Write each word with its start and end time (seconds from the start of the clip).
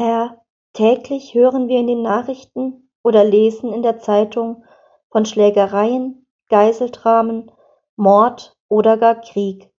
Herr, 0.00 0.44
täglich 0.74 1.34
hören 1.34 1.66
wir 1.66 1.80
in 1.80 1.88
den 1.88 2.02
Nachrichten 2.02 2.88
oder 3.02 3.24
lesen 3.24 3.72
in 3.72 3.82
der 3.82 3.98
Zeitung 3.98 4.64
von 5.10 5.24
Schlägereien, 5.24 6.24
Geiseldramen, 6.48 7.50
Mord 7.96 8.56
oder 8.68 8.96
gar 8.96 9.16
Krieg. 9.16 9.72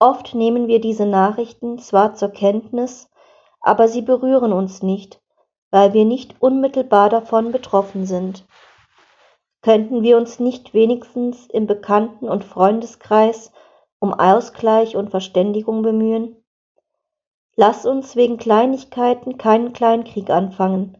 Oft 0.00 0.34
nehmen 0.34 0.66
wir 0.66 0.80
diese 0.80 1.06
Nachrichten 1.06 1.78
zwar 1.78 2.14
zur 2.14 2.30
Kenntnis, 2.30 3.08
aber 3.60 3.86
sie 3.86 4.02
berühren 4.02 4.52
uns 4.52 4.82
nicht, 4.82 5.22
weil 5.70 5.92
wir 5.92 6.04
nicht 6.04 6.34
unmittelbar 6.42 7.08
davon 7.08 7.52
betroffen 7.52 8.06
sind. 8.06 8.44
Könnten 9.62 10.02
wir 10.02 10.16
uns 10.16 10.40
nicht 10.40 10.74
wenigstens 10.74 11.46
im 11.46 11.68
Bekannten- 11.68 12.28
und 12.28 12.42
Freundeskreis 12.42 13.52
um 14.00 14.12
Ausgleich 14.12 14.96
und 14.96 15.10
Verständigung 15.10 15.82
bemühen? 15.82 16.43
Lass 17.56 17.86
uns 17.86 18.16
wegen 18.16 18.36
Kleinigkeiten 18.36 19.38
keinen 19.38 19.72
Kleinkrieg 19.72 20.28
anfangen. 20.30 20.98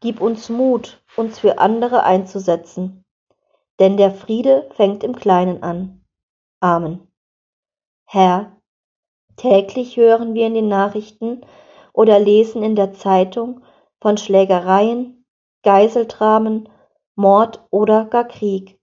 Gib 0.00 0.20
uns 0.20 0.48
Mut, 0.48 1.02
uns 1.16 1.38
für 1.38 1.58
andere 1.58 2.02
einzusetzen. 2.02 3.04
Denn 3.78 3.96
der 3.96 4.10
Friede 4.10 4.68
fängt 4.72 5.04
im 5.04 5.14
Kleinen 5.14 5.62
an. 5.62 6.04
Amen. 6.60 7.06
Herr, 8.06 8.56
täglich 9.36 9.96
hören 9.96 10.34
wir 10.34 10.46
in 10.46 10.54
den 10.54 10.68
Nachrichten 10.68 11.42
oder 11.92 12.18
lesen 12.18 12.62
in 12.62 12.74
der 12.74 12.92
Zeitung 12.92 13.62
von 14.00 14.16
Schlägereien, 14.16 15.24
Geiseldramen, 15.62 16.68
Mord 17.14 17.66
oder 17.70 18.04
gar 18.06 18.24
Krieg. 18.24 18.78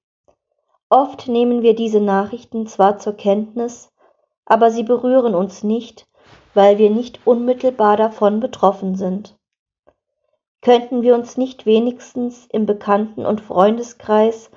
Oft 0.89 1.27
nehmen 1.27 1.61
wir 1.63 1.75
diese 1.75 1.99
Nachrichten 1.99 2.67
zwar 2.67 2.97
zur 2.97 3.13
Kenntnis, 3.13 3.91
aber 4.45 4.71
sie 4.71 4.83
berühren 4.83 5.35
uns 5.35 5.63
nicht, 5.63 6.07
weil 6.53 6.77
wir 6.77 6.89
nicht 6.89 7.25
unmittelbar 7.25 7.97
davon 7.97 8.39
betroffen 8.39 8.95
sind. 8.95 9.37
Könnten 10.61 11.01
wir 11.01 11.15
uns 11.15 11.35
nicht 11.35 11.65
wenigstens 11.65 12.45
im 12.45 12.65
Bekannten- 12.65 13.25
und 13.25 13.41
Freundeskreis 13.41 14.49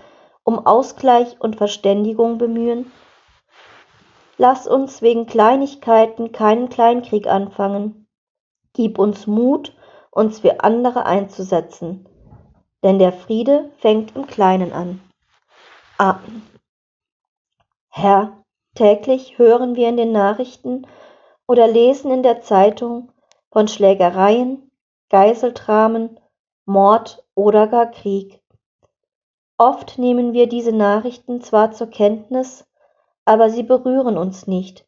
um 0.45 0.65
Ausgleich 0.65 1.41
und 1.41 1.57
Verständigung 1.57 2.39
bemühen? 2.39 2.93
Lass 4.39 4.67
uns 4.67 5.03
wegen 5.03 5.27
Kleinigkeiten 5.27 6.31
keinen 6.31 6.69
Kleinkrieg 6.69 7.27
anfangen. 7.27 8.07
Gib 8.75 8.99
uns 8.99 9.27
Mut, 9.27 9.75
uns 10.11 10.41
für 10.41 10.61
andere 10.61 11.07
einzusetzen, 11.07 12.07
denn 12.83 12.99
der 12.99 13.13
Friede 13.13 13.71
fängt 13.79 14.15
im 14.15 14.27
Kleinen 14.27 14.73
an. 14.73 15.01
Amen. 15.99 16.43
Herr, 17.89 18.45
täglich 18.75 19.39
hören 19.39 19.75
wir 19.75 19.89
in 19.89 19.97
den 19.97 20.13
Nachrichten 20.13 20.87
oder 21.47 21.69
lesen 21.69 22.11
in 22.11 22.23
der 22.23 22.41
Zeitung 22.43 23.13
von 23.51 23.69
Schlägereien, 23.69 24.71
Geiseldramen, 25.09 26.19
Mord 26.65 27.25
oder 27.35 27.67
gar 27.69 27.91
Krieg. 27.91 28.43
Oft 29.59 29.99
nehmen 29.99 30.33
wir 30.33 30.49
diese 30.49 30.73
Nachrichten 30.73 31.41
zwar 31.41 31.73
zur 31.73 31.87
Kenntnis, 31.87 32.67
aber 33.25 33.51
sie 33.51 33.63
berühren 33.63 34.19
uns 34.19 34.47
nicht, 34.47 34.87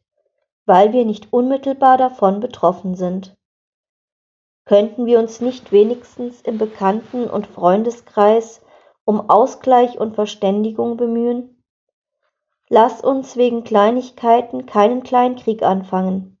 weil 0.65 0.93
wir 0.93 1.05
nicht 1.05 1.33
unmittelbar 1.33 1.97
davon 1.97 2.39
betroffen 2.39 2.95
sind. 2.95 3.35
Könnten 4.65 5.07
wir 5.07 5.17
uns 5.17 5.41
nicht 5.41 5.71
wenigstens 5.71 6.41
im 6.41 6.57
Bekannten- 6.57 7.29
und 7.29 7.47
Freundeskreis 7.47 8.61
um 9.03 9.29
Ausgleich 9.29 9.99
und 9.99 10.13
Verständigung 10.13 10.97
bemühen? 10.97 11.63
Lass 12.67 13.01
uns 13.01 13.35
wegen 13.35 13.63
Kleinigkeiten 13.63 14.67
keinen 14.67 15.01
Kleinkrieg 15.01 15.63
anfangen. 15.63 16.38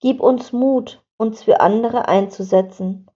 Gib 0.00 0.20
uns 0.20 0.52
Mut, 0.52 1.02
uns 1.16 1.42
für 1.42 1.60
andere 1.60 2.08
einzusetzen, 2.08 3.10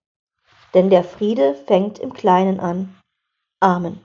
denn 0.75 0.91
der 0.91 1.05
Friede 1.05 1.55
fängt 1.55 1.99
im 1.99 2.13
Kleinen 2.13 2.61
an. 2.61 2.97
Amen. 3.61 4.05